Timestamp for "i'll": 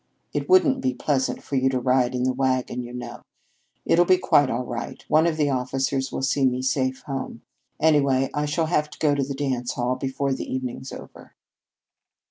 3.87-4.03